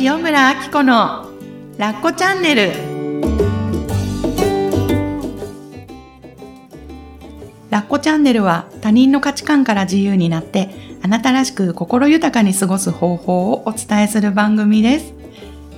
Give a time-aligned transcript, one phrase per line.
[0.00, 1.30] 塩村あき子の
[1.78, 2.72] ラッコチャンネル。
[7.70, 10.70] ラッコチャンネルは他人の価値観から自由になって
[11.02, 15.14] あなたらしく心豊かに過ごす方法をお伝えする番組です。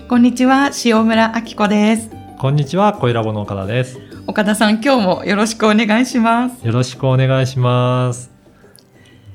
[0.08, 2.10] こんにちは塩村あき子です。
[2.38, 3.98] こんにちは、小ラボの岡田です。
[4.26, 6.66] 岡田さん今日もよろしくお願いします。
[6.66, 8.30] よろしくお願いします。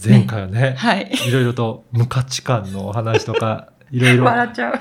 [0.03, 1.11] 前回はね、はい。
[1.27, 4.79] いろいろと無価値観のお話とか、いろいろ、笑っちゃう。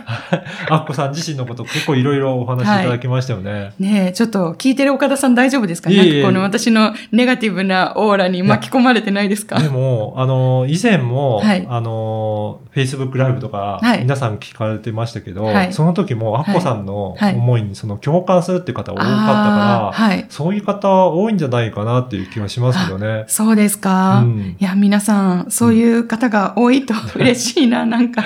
[0.71, 3.73] あっこさん自身のこと結構いろいろお話しいただきましたよね。
[3.79, 6.13] ねえ、ちょっと聞いてる岡田さん大丈夫ですかいえいえ。
[6.13, 9.59] なんかこの私のネガティブなオーラに巻き込まれてないですか？
[9.61, 11.67] でも、あの、以前も、はい。
[11.69, 14.03] あの、Facebook ライブとか、はい。
[14.03, 15.73] 皆さん聞かれてましたけど、はい。
[15.73, 17.35] その時も、あっこさんのはい。
[17.35, 20.25] 思いにその共感するっていう方多かったから。
[20.29, 23.25] そういう方多いんじゃないかなっていう気がしますけどね。
[23.27, 24.57] そうですか、うん。
[24.59, 28.23] いや、皆さん、そういう方が多いと嬉しいな、なんか。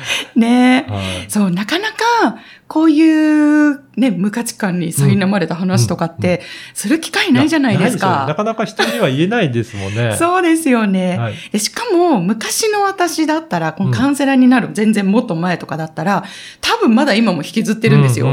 [0.36, 0.90] ねえ。
[0.90, 6.40] はいそう、なかなか、こういう、ね、無価値観に苛まれた話とかって、
[6.72, 8.24] する機会ないじゃないですか。
[8.26, 10.16] なかなか人には言えないですもんね。
[10.18, 11.18] そうですよね。
[11.18, 11.34] はい。
[11.52, 16.24] でしかも、昔の私だったら、このカウンセラーになる、全然もっと前とかだったら、
[16.60, 18.30] 多分まだ今も引きずってるんですよ。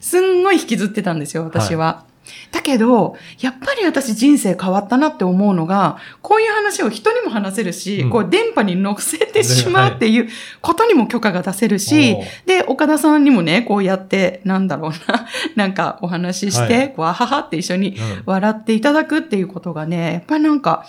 [0.00, 2.02] すんごい引きずってたんですよ、私は。
[2.52, 8.10] だけど、やっぱり私人生変わったなって思うのが、こういう話を人にも話せるし、うん。
[8.10, 10.28] こう電波に乗せてしまうっていう
[10.60, 12.46] ことにも許可が出せるし、おー。
[12.46, 16.94] で、岡田さんにもね、こうやって、なんだろうな、 なんかお話しして、はい。
[16.96, 18.22] わははって一緒にうん。
[18.26, 20.86] 笑っていただくっていうことがね、やっぱりなんか、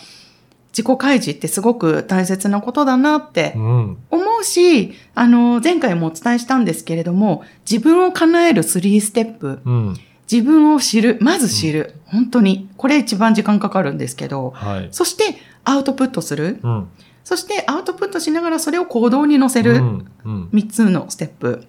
[0.77, 3.97] 自己開示ってすごく大切なことだなってうん。
[4.11, 9.97] 思うし、あの、前回もお伝えしたんですけれども、自分を叶える3ステップ、うん。
[10.31, 12.69] 自分を知る、まず知る、本当に。
[12.77, 14.87] これ一番時間かかるんですけど、はい。
[14.91, 16.59] そしてアウトプットする。
[16.61, 16.87] うん。
[17.23, 19.75] そしてアウトプットしながらそれを行動に乗せる。
[19.75, 20.05] うん。
[20.25, 20.49] うん。
[20.53, 21.65] 3つのステップ。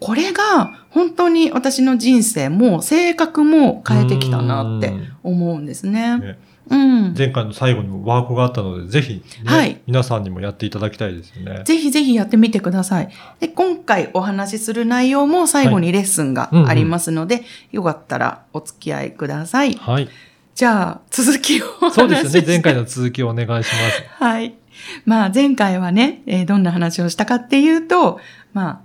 [0.00, 6.36] これが本当に私の人生も性格も変えてきたなって思うんですね。
[6.70, 7.14] ねうん。
[7.16, 11.62] 前回の最後にもワークがあったので、ぜひ、ねはい皆さんにもやっていただきたいですよね。
[11.64, 13.08] ぜひぜひやってみてください。
[13.40, 17.42] で、今回お話しする内容も最後にレッスンがありますので、
[17.72, 19.74] よかったらお付き合いください。
[19.74, 20.08] はい。
[20.54, 22.46] じゃあ、続きをお話しそうですよね。
[22.46, 23.72] 前回の続きをお願いします。
[24.18, 24.54] はい。
[25.04, 28.20] まあ、前回はね、えーどんな話をしたかっていうと、
[28.52, 28.80] まあ、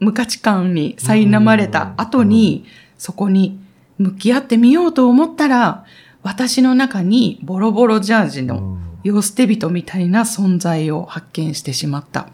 [0.00, 2.66] 無価値観に苛まれた後に、
[2.98, 3.58] そこに
[3.98, 5.84] 向き合ってみようと思ったら、
[6.24, 12.28] 私の中にボロボロジャージのうん世捨て人みたいな存在を発見してしまった。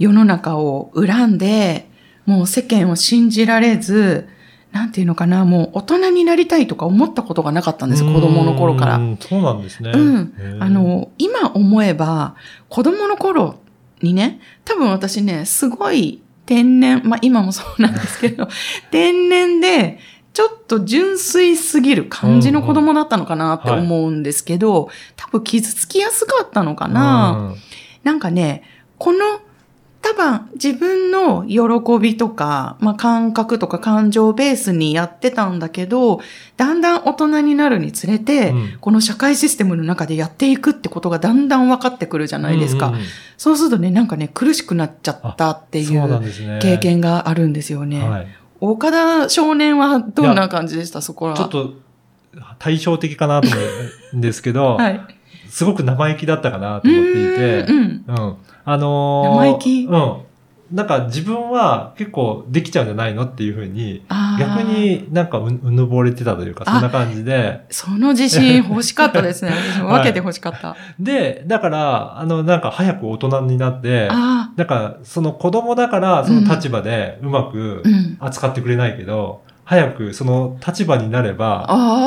[0.00, 1.88] 世の中を恨んで、
[2.26, 4.28] もう世間を信じられず、
[4.72, 8.96] なんていうのかな、もう大人になりたいとか思ったことがなかったんですよ、子供の頃から。
[8.96, 9.92] うんそうなんですね。
[9.94, 12.34] うんあ、の、今思えば、
[12.68, 13.60] 子供の頃
[14.02, 18.48] にね、多分私ね、すごい天然、まあ今もそうなんですけど、
[18.90, 20.00] 天然で、
[20.32, 27.54] ちょっと純粋すぎる感じの子供だったのかなって思うんですけど、多分傷つきやすかったのかな。
[28.04, 28.62] なんかね、
[28.98, 29.40] この、
[30.02, 36.20] 多分自分の喜びとか、まあ、感覚とか感情ベースにやってたんだけど、
[36.56, 42.88] だんだん大人になるにつれて、うんこの社会システムの中でやっていくってことがだんだん分かってくるじゃないですか。
[42.88, 43.06] うんうんうん
[43.40, 46.22] そうするとね、なんかね、苦しくなっちゃったっていそう。
[46.60, 48.28] 経験があるんですよね。
[48.60, 48.72] はい。
[48.74, 51.00] 岡田少年はどんな感じでした？
[51.02, 51.34] そこは。
[51.34, 51.74] ちょっと
[52.58, 53.56] 対照的かなと思
[54.14, 55.00] うんですけど、 はい。
[55.48, 58.04] すごく生意気だったかなと思っていて、うんうん。
[58.06, 58.36] うん。
[58.64, 59.84] あのー生意気？
[59.86, 60.14] うん。
[60.72, 64.04] なんか自分は結構できちゃうんじゃないのっていうふうに、
[64.38, 67.64] 逆になんかううぬぼれてたというか、そんな感じで。
[67.70, 69.52] その自信欲しかったですね。
[69.74, 70.76] 私も分けて欲しかった。
[70.98, 77.82] で、だから、あの、なんか早く大人になって、あなんかその子供だからその立場でうまく。
[78.20, 81.66] 扱ってくれないけど、早くその立場になれば。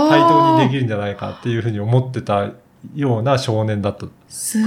[0.09, 2.50] 対等にできるんじゃないかっていうふうに思ってた
[2.95, 4.06] ような少年だった。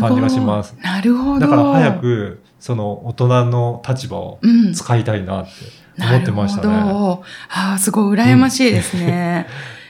[0.01, 1.41] 感じがしますなるほど。
[1.41, 5.51] だから早く、その大人の立場をうん、使いたいなって
[6.03, 6.74] 思ってましたね。
[6.74, 7.22] なるほど。
[7.48, 9.47] ああ、すごい羨ましいですね。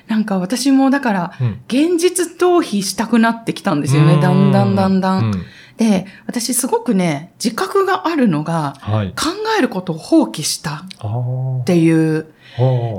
[0.09, 4.21] なんか私もだから、うん現実逃避したくなってきたんですよね。
[4.21, 5.31] だんだんだんだん。
[5.31, 5.37] う
[5.79, 9.09] で、私すごくね、自覚があるのが、はい。
[9.09, 11.65] 考えることを放棄したっ。
[11.65, 12.27] ていう。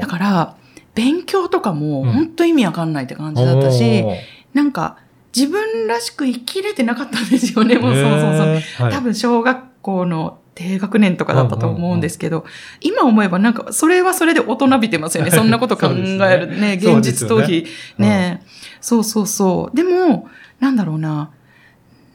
[0.01, 0.56] だから、
[0.95, 4.15] 勉強とかもうん本当意味わかんないって感じだったし、ほう
[4.57, 4.97] なんか
[5.35, 8.91] 自分らしく生きれてなかったんですよね、もうそうそうそう。
[8.91, 12.45] 多分小学校の低学年とかだったと思うんですけど、
[12.81, 15.29] 今思えばなんかそれはそれで大人びてますよね。
[15.31, 16.79] そんなこと考えるね。
[16.81, 17.65] そう現実逃ですよね
[17.97, 18.01] 避。
[18.01, 18.41] ね
[18.81, 19.75] そうそうそう。
[19.75, 20.29] でも、
[20.59, 21.29] なんだろうな。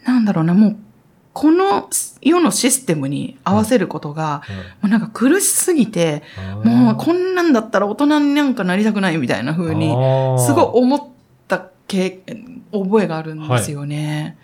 [0.04, 0.76] なんだろうな、もう
[1.32, 1.88] この
[2.20, 4.42] 世のシステムに合わせることが、
[4.82, 6.22] もうなんか苦しすぎて、
[6.64, 9.88] もうこんなんだったら大人になんかなりたくないみたいな風に、
[10.38, 11.02] すごい思っ
[11.48, 12.22] た経
[12.72, 14.36] 覚えがあるんですよね。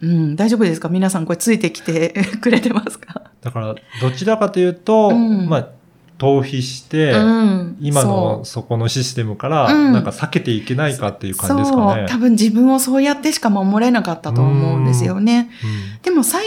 [0.00, 0.88] うん、大丈夫ですか？
[0.88, 3.30] 皆さんこれついてきてくれてますか？
[3.40, 5.48] だから、どちらかというと、うん。
[5.48, 5.68] まあ、
[6.18, 7.76] 逃避して、うん。
[7.80, 9.92] 今のそそこのシステムから、うん。
[9.92, 12.06] なんか避けていけないかっていうう感じですかね。
[12.08, 12.16] そう。
[12.16, 15.50] 多分自分をそうやってしか守れなかったと思うんですよね。
[16.02, 16.40] でも幸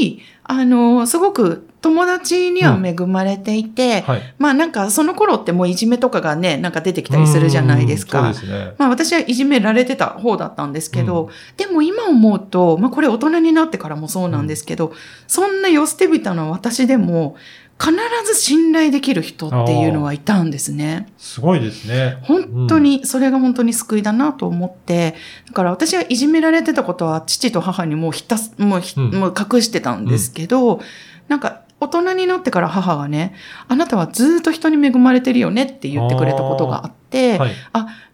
[0.00, 4.14] い、あの、すごく友達には恵まれていて、うん。
[4.14, 4.34] はい。
[4.38, 8.28] まあなんかその頃ってもういじめとかがね、なんか出てきたりするじゃないですか。
[8.28, 8.34] うん。
[8.34, 8.74] そうですね。
[8.78, 14.92] まあ私はいじめられてた方だったんですけど、でも今思うと、まあこれ大人になってからもそうなんですけど、
[15.26, 17.36] そんなよ捨てびたの私でも、
[17.80, 17.92] 必
[18.24, 21.12] ず信頼できる人っていうのはいたんですね。
[21.18, 22.18] すごいですね。
[22.22, 25.16] 本当に、それが本当に救いだなと思って、
[25.48, 30.80] だから私はいじめられてたことは父と母にもうひたす、もうひ、うんもう隠してたんですけど、
[31.28, 33.34] なんか大人になってから母がね、
[33.68, 37.52] あなたはずっと人に恵まれてるよねって言ってくれたことがあって、はい。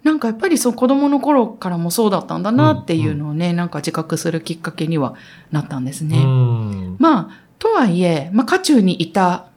[0.02, 5.14] なんかやっぱりそう子供の頃からもそうだったんだなっていうのをね、なんか自覚するきっかけには
[5.52, 6.18] なったんですね。
[6.18, 6.96] うん。
[6.98, 7.28] まあ、
[7.58, 9.49] とはいえ、まあ、渦中にいた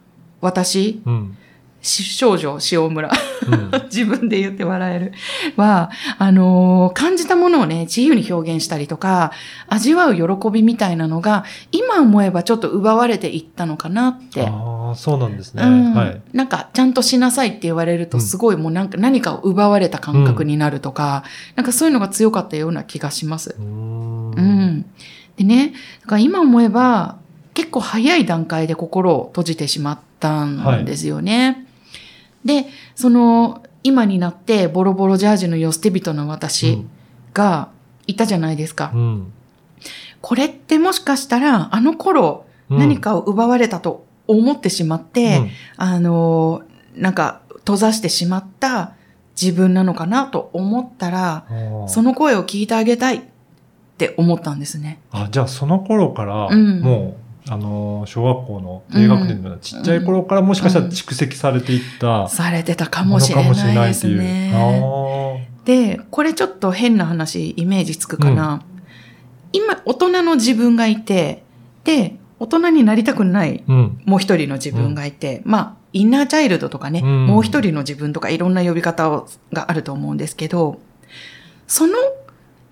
[0.43, 1.37] 私、うん。
[1.83, 5.11] し少女塩村、うん 自分で言って笑える、
[5.57, 9.31] は、あのー感じたものをね、自由に表現したりとか、
[9.67, 11.43] 味わう喜びみたいなのが、
[11.73, 14.47] 今思えばちょっと奪われていったのかなって。
[14.47, 15.63] ああ、そうなんですね。
[15.63, 16.21] うんはい。
[16.31, 21.23] なんか、ちゃんとしなさいって言われると、うんすごいもうなんか何かを奪われた感覚になるとか、
[21.57, 23.55] なんかそういうのが強かったような気がします。
[23.59, 24.85] うーんうん。
[25.35, 27.17] でね、だから今思えば、
[27.53, 31.67] 結構早い段階で心を閉じてしまったんですよね。
[32.45, 32.65] で、
[32.95, 36.85] その、今になってボロボロジャージの世捨て人の私
[37.33, 37.69] が
[38.07, 38.91] いたじゃないですか。
[38.95, 39.33] うん。
[40.21, 46.63] これってもしかしたら、あの頃、うん何かを奪われたと思ってしまって、あの、
[46.95, 48.93] なんか、閉ざしてしまった
[49.39, 53.21] 自分なのかなと思ったら、うんその声を聞いてあげたいっ
[53.97, 55.01] て思ったんですね。
[55.11, 64.17] あ、じゃあその頃から、うんもう、あのー、小学校の低学年のちっちゃい頃からもしかしたら蓄積されていったされてたかももしれのかもしれなないいっていう。
[64.17, 64.51] ですね。
[64.55, 68.63] あで、これちょっと変な話、イメージつくかな。
[69.51, 71.43] 今、大人の自分がいて、
[71.83, 74.01] で、大人になりたくないーうん。
[74.05, 80.79] もう一人の自分がいて、まあ、インナーチャイルドとかね、うんもう一人の自分とかいろんな呼び方をがあると思うんですけど、
[81.67, 81.93] その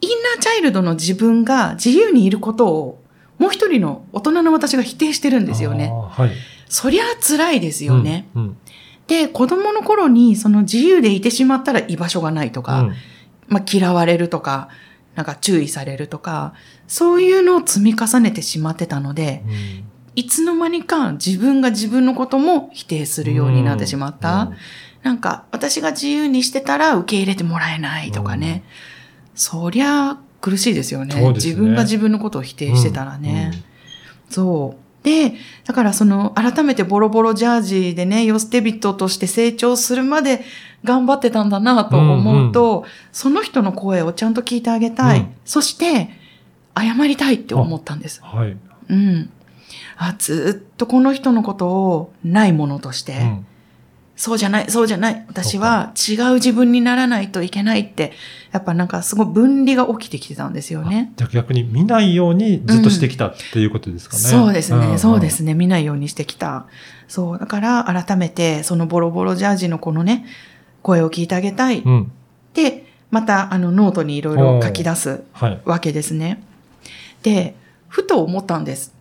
[0.02, 3.01] インナーチャイルドの自分が自由にいることを、
[3.42, 5.92] もう一人の大人の私が否定してるんですよね。
[6.12, 6.32] はい。
[6.70, 8.28] そりゃ辛いですよね。
[8.36, 8.44] うん。
[8.44, 8.58] うん
[9.08, 12.94] で、子供の頃にその自由でいてしまったら居場所がないとか、うん
[13.50, 14.70] まあ嫌われるとか、
[15.16, 16.54] なんか注意されるとか、
[16.88, 19.44] そういうのを積み重ねてしまってたので、
[20.16, 24.52] いつの間にか自分が自分のことも否定するようになってしまった。
[25.04, 28.64] なんか私が自由にしてたら受け入れてもらえないとかね。
[29.36, 33.52] そりゃ苦しいですよねね自分が自分のことを否定してたらね。
[34.30, 35.06] そう。
[35.06, 35.34] で、
[35.66, 40.44] だからその改めてボロボロジャージでね、ヨステビットとして成長するまで
[40.84, 45.20] 頑張ってたんだなと思うと、その人の声をちゃんと聞いてあげたい。
[45.20, 46.10] うんそして、
[46.76, 48.22] 謝りたいって思ったんです。
[48.24, 48.58] うんはい。
[48.90, 49.30] うん。
[49.98, 53.46] あ、ずっとこの人のことをないものとして、うん
[54.22, 55.26] そうじゃない、そうじゃない。
[55.30, 58.14] 私は違う自分にならないといけないって、
[58.52, 61.12] やっぱなんかすごい分離が起きてきてたんですよね。
[61.16, 64.22] じゃあ逆に見ないようにずっとしてきたっていうことですかね。
[64.22, 65.32] そうですね、んそうで。
[65.32, 65.56] すね。
[65.56, 66.68] 見ないようにしてきた。
[67.08, 67.40] そう。
[67.40, 70.28] だから改めて、そのボロボロジャージのこのね、
[70.84, 71.80] 声を聞いてあげたい。
[71.80, 72.12] うん。
[72.54, 75.62] で、またあのノートにいろいろ書き出すはい。
[75.66, 76.44] わけですね。
[77.24, 77.56] で、
[77.88, 78.94] ふと思ったんです。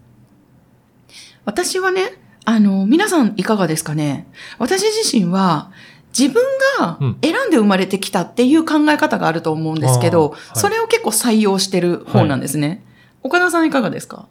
[1.45, 4.27] 私はね、あの、皆さんいかがですかね？
[4.59, 5.71] 私自身は、
[6.19, 6.43] 自分
[6.79, 7.19] がうん。
[7.23, 10.59] 選んで生まれてきたっていう考え方があると思うんですけど、あーはい。
[10.59, 12.85] それを結構採用してる方なんですね。
[13.23, 14.27] 岡田さんいかがですか？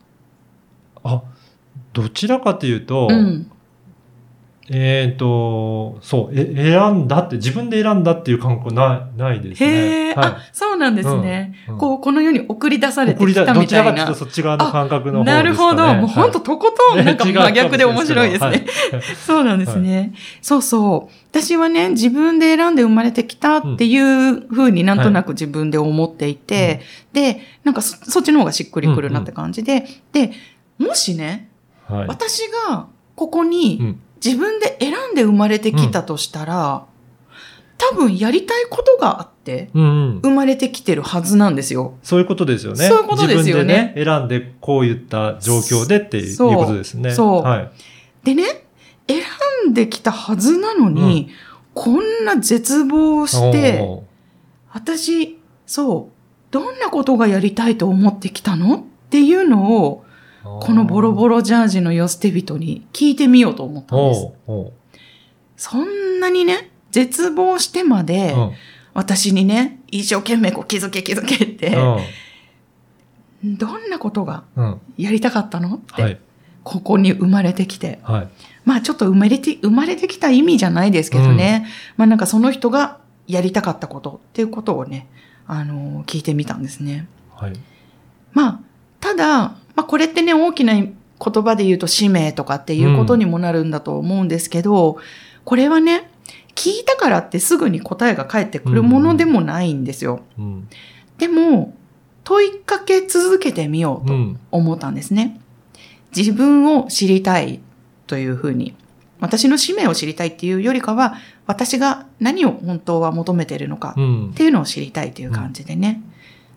[1.04, 1.22] あ、
[1.94, 3.52] どちらかというと、うん。
[4.72, 9.70] えっ、と、そう、え、選んだって、自分で選んだっていう感覚ない、ないですね。
[9.70, 11.56] へえ、はあ、そうなんですね。
[11.68, 13.08] うんうんこう、この世に送り出さい。
[13.08, 14.16] れてきたみたいなちらかというと。
[14.16, 15.44] そっち側の感覚の方ですかね。
[15.44, 15.96] なるほど。
[15.96, 18.48] もう本当はいとことん、なんか真逆で面白いですね。
[18.48, 18.66] はい
[19.26, 20.14] そうなんですね。
[20.42, 21.14] そうそう。
[21.32, 26.82] 私はね、自分で選んで生まれてきたっていうふうになんとなく自分で思っていて、
[27.14, 30.32] で、なんかそそっちの方がしっくりくるなって感じで、で、
[30.78, 31.50] もしね、
[31.88, 32.08] はい。
[32.08, 36.86] 私がここうにん自分で選んで生まれてきたとしたら、
[37.78, 39.86] 多分やりたいことがあって、うんう
[40.16, 40.20] ん。
[40.20, 41.94] 生まれてきてるはずなんですよ。
[42.04, 42.88] そういうことですよね。
[42.88, 47.14] そういうことですよね自分でね、選んでこういった状況でっていうそうことですね。
[47.14, 47.72] そうはい。
[48.26, 48.66] でね、
[49.08, 49.24] 選
[49.70, 51.30] んできたはずなのに、
[51.74, 54.04] こんな絶望して、
[54.74, 56.14] 私、そう、
[56.52, 58.76] どんなことがやりたいと思ってきたの？
[58.76, 60.04] っていうのを、
[60.44, 64.28] このボロボロジャージのよ捨て人に聞いてみようと思ったんです。
[65.58, 68.52] そんなにね、絶望してまで、ー
[68.94, 71.76] 私にね、一生懸命こう気づけ気づけって、
[73.44, 73.58] うん。
[73.58, 74.66] どんなことがうん。
[74.66, 74.82] うん。
[74.98, 75.76] やりたかったの？
[75.76, 76.20] って、はい。
[76.64, 78.00] ここに生まれてきて。
[78.04, 78.28] はい。
[78.66, 81.68] まあちょっと生まれて、生まれてきた意味じゃないですけどね。
[81.98, 85.08] まあなんかその人がやりたかったことっていうことをね、
[85.46, 87.08] あのー聞いてみたんですね。
[87.36, 87.54] はい。
[88.34, 88.60] まあ、
[89.00, 94.98] ただ、まあこれってね、大きな言葉で言うと使命とかっていうことにもなるんだと思うんですけど、
[95.46, 96.12] これはね、
[96.54, 100.20] 聞いたからってすぐに答えが返ってくるものでもないんですよ。
[100.38, 100.68] うん。
[101.18, 101.74] でも、
[102.26, 104.40] 問いかけ続けてみようとうん。
[104.52, 105.40] 思ったんですね。
[106.14, 107.62] 自分を知りたい
[108.06, 108.76] というふうに。
[109.22, 114.34] 私の使命を知りたいっていうよりかは、私が何を本当は求めているのかうんっ。
[114.34, 116.02] ていうのを知りたいという感じでね。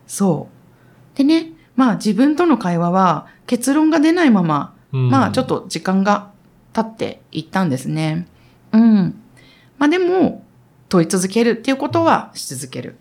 [0.08, 0.48] そ
[1.14, 1.16] う。
[1.16, 5.46] でね、まあ自分との会話は結論が出ないまま、うんまあちょっ。
[5.46, 6.30] と時間が
[6.72, 8.26] 経っていったんですね。
[8.72, 9.14] うん。
[9.78, 10.44] まあでも、
[10.88, 12.96] 問い続けるっていうことはし続ける。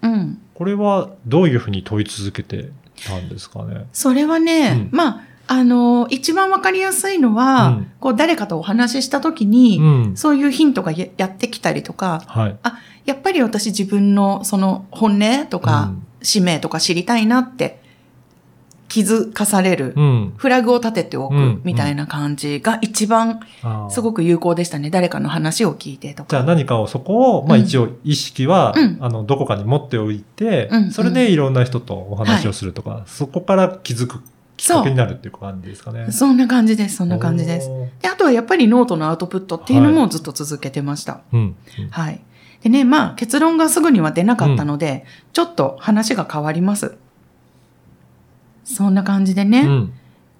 [0.00, 0.40] うん。
[0.54, 2.70] これはどういうふうに問い続けて
[3.06, 3.86] たんですかね？
[3.92, 10.16] それはね、うんまあ、あの、一番わかりやすいのは、うんこう誰かとお話ししたときに、うん。
[10.16, 12.56] そういうヒントがややってきたりとか、はい。
[13.04, 17.81] やっぱり私自分のその本音とか、使命とか知りたいなって
[18.92, 20.04] 気づかされる、うん。
[20.04, 20.32] うん。
[20.36, 23.40] フラグを立てておうんくみたいな感じが一番
[23.88, 24.90] すごく有効でしたね。
[24.90, 26.28] 誰かの話を聞いてとか。
[26.28, 34.20] じゃあ何かをそこを、まあうん一応意識は、うんあの、どこかに持っておいて、うんそれでいろんな人とお話をするとか、そこから気づく
[34.58, 36.12] きっかけになるっていう感じですかね。
[36.12, 36.96] そんな感じです。
[36.96, 37.70] そんな感じです。
[38.02, 41.22] であとはやっぱりノートのアウトプットっていうのもずっと続けてました。
[41.32, 41.40] うん。
[41.40, 42.20] うんはい。
[42.62, 46.98] でね、まあ結論がすぐには出なかったので、ちょっと話が変わります。
[48.74, 49.92] そんな感じでね、うん。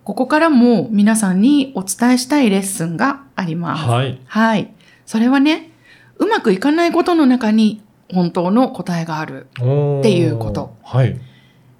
[0.04, 3.84] ここからも皆さんにお伝えしたいレッスンがあります。
[3.84, 4.20] はい。
[4.26, 4.72] はい。
[5.06, 5.70] それはね、
[6.18, 9.46] うまくいかないことの中に本当の答えがある。
[9.52, 10.76] っていうこと。
[10.82, 11.18] はい。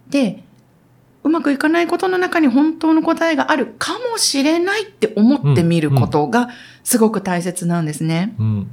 [0.09, 0.45] で、
[1.25, 6.49] うまくいかないことの中に本当の答えがあるかもしれないって思ってみることが
[6.83, 8.35] すごく大切なんですね。
[8.39, 8.71] うん。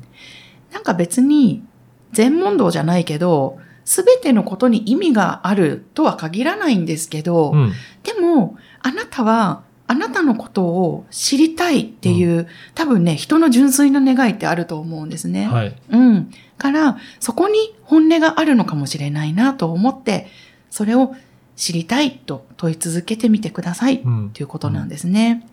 [0.72, 1.64] なんか別に
[2.12, 7.74] 全問答じゃないけど、すべてのことに意味があるとは限らないんですけど、うん。
[8.04, 15.48] でも、あなたは、あなたのことを知りたいっていう、多分ね、人の純粋な願いってあると思うんですね。
[15.48, 15.76] はい。
[15.90, 16.32] うん。
[16.60, 20.28] から、そこに本音があるのかもしれないなと思って、
[20.70, 21.16] それを
[21.56, 24.04] 知りたいと問い続けてみてください。
[24.06, 25.48] うんということなんですね。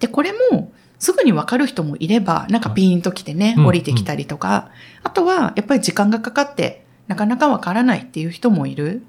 [0.00, 4.70] で、これも、すぐにわかる人もいれば、なんかピーンと来てね、うん降りてきたりとか、
[5.02, 9.02] あとは、やっぱり時間がかかって、なかなかわからないっていう人もいる。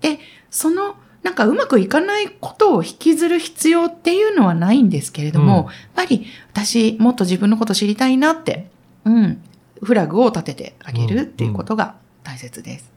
[0.00, 0.18] で、
[0.50, 8.70] その、なんかうまくいかないことを引きずる必要っていうのはないんですけれども、うんやっぱり私もっと自分のこと知りたいなって、
[9.04, 9.42] うん、
[9.82, 12.92] フラグを立ててあげるっていうことが大切です。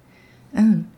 [0.53, 0.91] うん。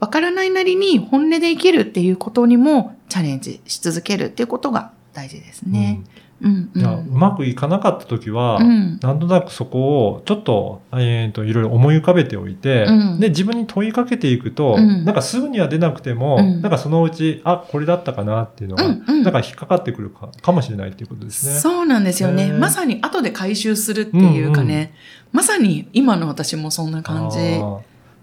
[0.00, 6.02] わからないなりに本音で生きるっていうことにもチャレンジし続けるっていうことが大事ですね。
[6.04, 6.10] うん、
[6.42, 6.70] うん。
[6.74, 8.98] じゃあ、うまくいかなかったときは、うん。
[9.00, 13.20] なんとなくそこをちょっと、えっ、と、いろいろ思い浮かべておいて、うん。
[13.20, 15.04] で、自分に問いかけていくと、うん。
[15.04, 16.62] なんかすぐには出なくても、うん。
[16.62, 19.22] なんかそのうち、あ、これだったかなっていうのが、うんうん。
[19.22, 21.54] なんか引っかかってくるかかもしれないっていうことですね。
[21.58, 22.52] そうなんですよね。
[22.52, 24.88] まさに後で回収するっていうかね、うんうん。
[25.32, 27.38] まさに今の私もそんな感じ。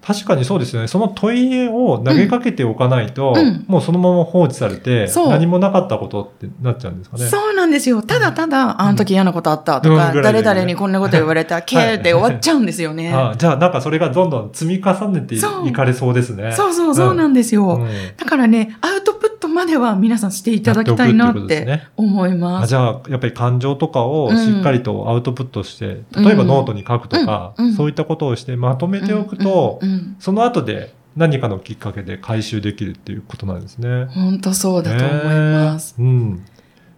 [0.06, 0.88] 確かにそうですよね。
[0.88, 3.64] その問いを投げかけておかないと、うん。
[3.66, 7.26] もうそのまま放置されて、何もなかったことってなっちゃうんですかね。
[7.26, 8.02] そうなんですよ。
[8.02, 10.12] ただただ、あの時嫌なことあったとか、うん。
[10.12, 13.14] ぐらいで誰々にこんなこと言われた、けーって終わっちゃうんですよね。
[13.14, 16.52] あーじゃあ、なんかそれがどんどん積み重ねていかれそうですね。
[16.52, 17.76] そうそうそうなんですよ。
[17.76, 17.88] うん。
[18.18, 22.64] だからね、アウトプットまでは皆さんしていただきたいなって思います。
[22.64, 24.36] あじゃあ、やっぱり感情とかをうん。
[24.36, 29.88] しっかりとアウトプットして、例えばノートに書くとか、そういったことをしてまとめておくと、うん。
[29.88, 34.06] うんその後で何かのきっかけで回収できるっていうことなんですね。
[34.06, 35.94] 本当そうだと思います。
[35.98, 36.44] ねえうん。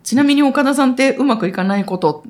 [0.02, 2.24] ちなみに岡田さんってうまくいかないこと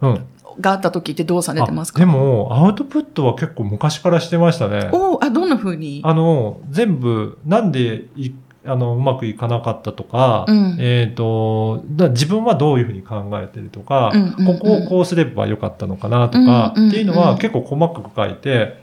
[0.00, 0.26] うん。
[0.60, 1.98] があった時ってどうされてますか？
[1.98, 4.90] あで、も、アウトプットは結構昔からしてましたね。
[4.92, 6.02] おーあ、どんな風に？
[6.04, 8.32] あの、全部、なんでい
[8.66, 18.82] あの、うまくいかなかったとか、うんえっ、と、だ自分はどういうふうに考えてるとか、うんうんうんここをこうすればよかったのかなとか、うんうんうんっていうのは結構細かく書いて、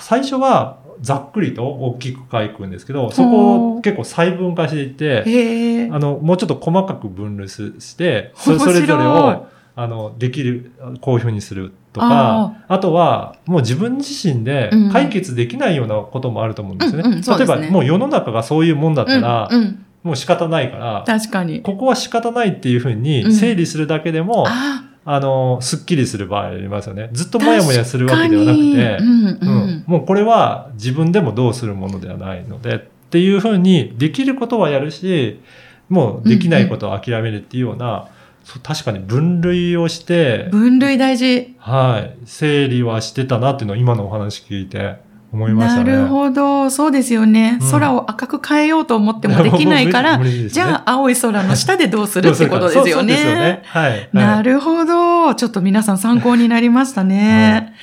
[0.00, 5.88] 最初はざっくりと大きく書くんですけど、そこを結構細分化していって。
[5.92, 8.74] あの、もうちょっと細かく分類すして、そ面白い。
[8.74, 14.92] それぞれを、あの、できる、こういうふうにするとか、あとは、もう自分自身でうん。
[14.92, 17.08] 解決できないようなこともあると思うんですよね。
[17.08, 19.60] うんうんそう例えば、もう世の中がそういうもんだったら、うん。
[19.62, 21.62] うん、もう仕方ないから、確かに。
[21.62, 23.02] ここは仕方ないっていうふううん。
[23.02, 27.10] に整理するだけでも、ああの、すっきりする場合ありますよね。
[27.12, 29.06] ずっともやもやするわけではなく確てか、に。
[29.06, 29.48] うんううん。
[29.48, 32.78] ん、もうこれは自分でもどうするものではないのでっ
[33.10, 35.40] ていうふうにできることはやるし
[35.88, 38.08] もうできないことを諦めるっていうような、
[38.44, 41.54] そう確かに分類をして、分類大事。
[41.58, 44.96] はい、整理はしてたなっていうのを今のお話聞いて
[45.32, 45.92] 思いましたね。
[45.92, 46.70] なるほど。
[46.70, 53.16] そうですよね、うん空を赤く変えようと思ってもできないから、 ねじゃあ青い空の下でどうするってことですよね。
[53.16, 53.62] そうよね。
[53.64, 53.90] はい。
[53.90, 55.34] はいなるほど。
[55.34, 57.74] ちょっと皆さん参考になりましたね。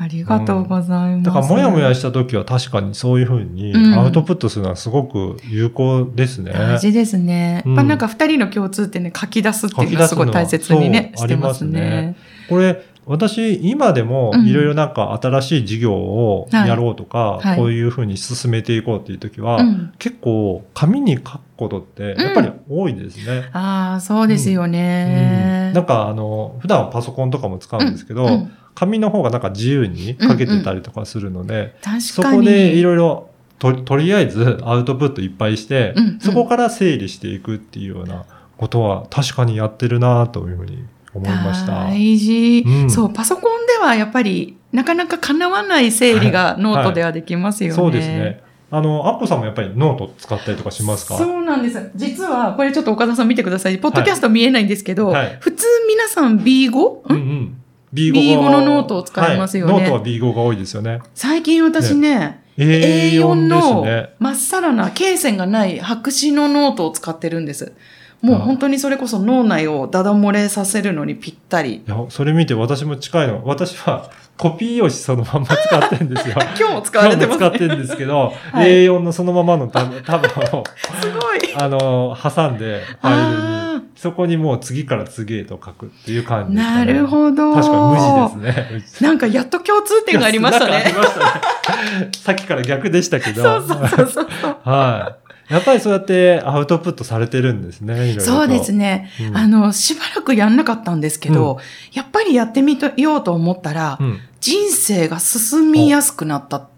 [0.00, 1.22] ありがとうございます。
[1.24, 6.52] だから、もやもやした時は確かにそういうふうにうんアウトプットするのはすごく有効ですね。
[6.52, 7.62] 大事ですね。
[7.66, 12.16] うんやっぱなんか二人の共通ってね、書き出すっていうのははすごい大切にね、してますありね。
[12.48, 14.46] これ、私、今でもうん。
[14.46, 17.56] いろいろなんか新しい事業をやろうとか、はい。
[17.56, 19.92] こういうふうに進めていこうっていう時は、うん。
[19.98, 23.48] 結構紙に書くことってやっぱり多いですね。
[23.52, 25.68] ああ、そうですよね。
[25.68, 25.74] うん。
[25.74, 28.32] なんかあの、普段はパソコンとかも使うんですけど、うん。
[28.32, 28.52] うん。
[28.74, 32.38] 紙の方がなんか自由に書けてたりとかするので、そ確かに。
[32.38, 36.04] こでいろいろととりあえずアウトプットいっぱいして、うん。
[36.04, 36.20] うん。
[36.20, 38.24] そこから整理していくっていうような
[38.56, 40.84] ことは確かにやってるなというふうに
[41.18, 41.84] 思いました。
[41.84, 47.76] 大事、うんそう、パソコンではやっぱりなかなか叶わない整理がノートではできますよね。
[47.76, 48.42] そうですね。
[48.70, 51.16] あの、アッコさんもやっぱりノート使ったりとかしますか？
[51.16, 51.90] そうなんです。
[51.94, 53.78] 実は、これちょっと岡田さん見てください。
[53.78, 56.70] ポッドキャスト見えないんですけど、はい普通皆さん B5?
[57.08, 57.60] うんうんん
[57.94, 61.00] ？B5 B5 がのノートを使いますよねはいノートは B5 が多いですよね。
[61.14, 63.86] 最近私ね、A4 A4 の。
[64.18, 67.72] まっさらな罫線がない白紙のノートを使ってるんです。
[68.20, 71.76] もうあ本当にそれこそ脳内をダダ漏れさせるのにぴったり。
[71.76, 73.42] いや、それ見て私も近いの。
[73.44, 76.36] 私はコピー用紙そのまんま使ってるんですよ。
[76.58, 77.46] 今日も使われてますね。
[77.46, 80.64] 今日も使ってるんですけど、はい A4 のそのままの束束を、
[81.02, 81.54] すごい。
[81.56, 86.62] あの、挟んで、ファイルあに、そこにもう次から次へと書くっていう感ーじね。
[86.62, 87.52] なるほど。
[87.52, 89.02] 確かに無地ですね。
[89.08, 90.84] なんかやっと共通点がありましたね。
[90.86, 92.10] ありましたね。
[92.16, 93.42] さっきから逆でしたけど。
[93.42, 94.26] そうそうそうそう。
[94.64, 95.28] はい。
[95.48, 99.10] やっぱりそうやってアウトプットされてるんですね、いろいろとそうですね。
[99.28, 101.58] うんあの、しばらくやんなかったんですけど、
[101.92, 104.18] やっぱりやってみようと思ったら、うん。
[104.40, 106.68] 人生が進みやすくなった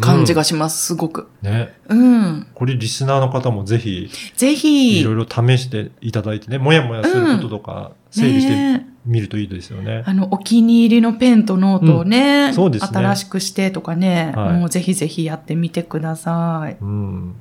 [0.00, 1.28] 感じがします、すごく。
[1.42, 1.74] ね。
[1.88, 2.46] うん。
[2.54, 10.02] これリスナーの方もぜひ、ぜひ、いろいろ試していただいてね、もやもやすることとか、整理してねみるといいですよね。
[10.06, 16.76] あの、お気に入りのペンとノートをね、うんそうですね新しくしてとかね、はいもうぜひぜひやってみてください。
[16.80, 17.34] うん。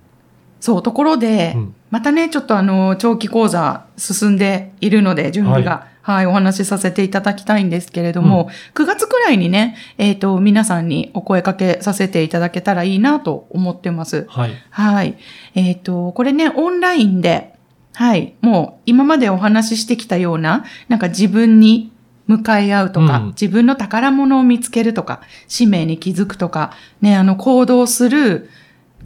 [0.60, 14.28] そう、ところで、うんまたね、ちょっとあの、長期講座進んでいるので、準備が、はい、お話しさせていただきたいんですけれども、9月くらいにね、えっ、と、皆さんにお声かけさせていただけたらいいなと思ってます。
[14.30, 14.52] はい。
[14.70, 15.18] はい。
[15.56, 17.54] えっ、と、これね、オンラインで、
[17.94, 21.92] はい、もう今までお話ししてきたような、なんか自分に
[22.28, 28.50] 向かい合うとか、うん自分の宝物を見つけるとか、使命に気づくとか、ね、あの、行動する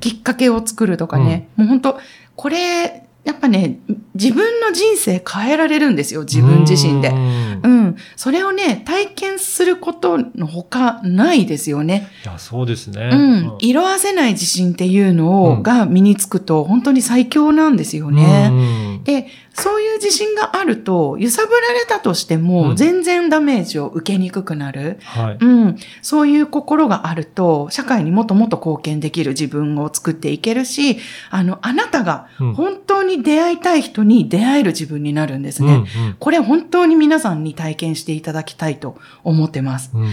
[0.03, 1.99] きっかけを作るとかね、もう本当
[2.35, 3.79] これ、やっぱね、
[4.15, 7.13] 自分の人生変えられるんですよ、自分自身で
[7.63, 7.67] う。
[7.67, 7.95] んうん。
[8.15, 12.09] それをね、体験することのほかないですよね。
[12.23, 13.09] いや、そうですね。
[13.11, 13.57] うん。
[13.59, 18.49] 色あせない自信っていうのを、うんが身につくと本当に最強なんですよね。
[18.51, 18.55] う
[18.99, 24.97] んで、そういう自信があると、揺さぶられたとしてうも、ん全然ダメージを受けにくくなる。
[25.03, 25.37] はい。
[25.39, 25.77] うん。
[26.01, 30.97] そういう心があると、社会にもっともっと貢献できる自分を作っていけるし、
[31.29, 35.73] あの、あなたがうん本当に出会いたい人に出会える自分になるんですね。
[35.73, 35.85] うん
[36.19, 39.91] これ本当に皆さんに体験していただきたいと思ってます。
[39.93, 40.09] うん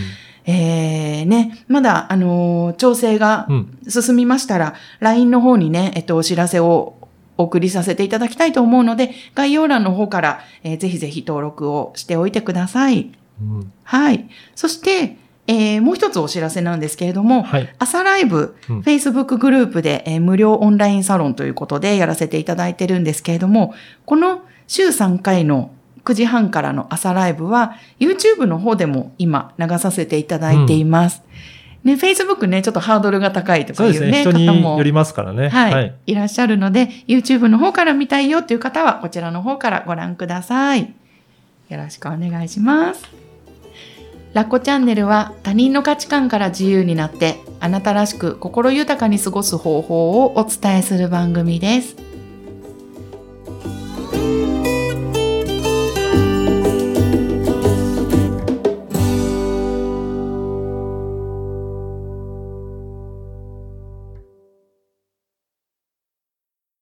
[0.47, 6.97] えー、ね、まだ、あのー調整がうん進みましたら、LINE の方にね、えっと、お知らせを
[7.37, 13.13] お送りさせていただきたいと思うので、概要欄の方から、えーぜひぜひ登録をしておいてください。
[13.41, 14.29] うんはい。
[14.55, 17.75] そして、えーもう一つお知らせなんですけれども、はい。
[17.79, 23.75] 朝ライブ、うん Facebook グループで、えー無料オンラインサロンということでやらせていただいてるんですけれども、
[24.07, 25.71] この週3回の
[26.05, 31.23] 9時半からの朝ライブは YouTube の方でも今流させていただいています。
[31.85, 34.25] ね、Facebook ね、ちょっとハードルが高いとかいうね、ね。
[34.25, 35.49] 方もよりますからね。
[35.49, 40.93] はい、い、らっしゃるので、YouTube の方から見たいよっていう方は、こちらの方からご覧ください。
[41.71, 43.09] よろしくお願いします。
[44.35, 52.10] ラッコチャンネルは他人の価値観から自由になって、あなたらしく心豊かに過ごす方法をお伝えする番組です。